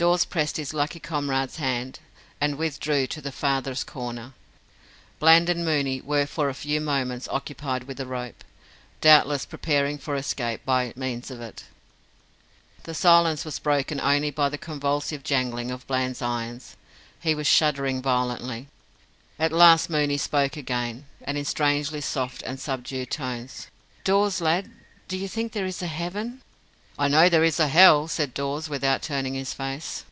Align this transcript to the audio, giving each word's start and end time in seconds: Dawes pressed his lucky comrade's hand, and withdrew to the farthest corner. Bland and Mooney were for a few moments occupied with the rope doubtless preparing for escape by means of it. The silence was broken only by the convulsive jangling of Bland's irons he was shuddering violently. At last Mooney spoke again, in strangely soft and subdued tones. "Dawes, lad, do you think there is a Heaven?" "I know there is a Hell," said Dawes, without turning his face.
Dawes 0.00 0.24
pressed 0.24 0.56
his 0.56 0.72
lucky 0.72 0.98
comrade's 0.98 1.56
hand, 1.58 1.98
and 2.40 2.56
withdrew 2.56 3.06
to 3.08 3.20
the 3.20 3.30
farthest 3.30 3.86
corner. 3.86 4.32
Bland 5.18 5.50
and 5.50 5.62
Mooney 5.62 6.00
were 6.00 6.24
for 6.24 6.48
a 6.48 6.54
few 6.54 6.80
moments 6.80 7.28
occupied 7.28 7.84
with 7.84 7.98
the 7.98 8.06
rope 8.06 8.42
doubtless 9.02 9.44
preparing 9.44 9.98
for 9.98 10.16
escape 10.16 10.64
by 10.64 10.90
means 10.96 11.30
of 11.30 11.42
it. 11.42 11.64
The 12.84 12.94
silence 12.94 13.44
was 13.44 13.58
broken 13.58 14.00
only 14.00 14.30
by 14.30 14.48
the 14.48 14.56
convulsive 14.56 15.22
jangling 15.22 15.70
of 15.70 15.86
Bland's 15.86 16.22
irons 16.22 16.78
he 17.20 17.34
was 17.34 17.46
shuddering 17.46 18.00
violently. 18.00 18.68
At 19.38 19.52
last 19.52 19.90
Mooney 19.90 20.16
spoke 20.16 20.56
again, 20.56 21.04
in 21.26 21.44
strangely 21.44 22.00
soft 22.00 22.40
and 22.46 22.58
subdued 22.58 23.10
tones. 23.10 23.66
"Dawes, 24.04 24.40
lad, 24.40 24.70
do 25.08 25.18
you 25.18 25.28
think 25.28 25.52
there 25.52 25.66
is 25.66 25.82
a 25.82 25.86
Heaven?" 25.88 26.40
"I 26.98 27.08
know 27.08 27.30
there 27.30 27.44
is 27.44 27.58
a 27.58 27.68
Hell," 27.68 28.08
said 28.08 28.34
Dawes, 28.34 28.68
without 28.68 29.00
turning 29.00 29.32
his 29.32 29.54
face. 29.54 30.04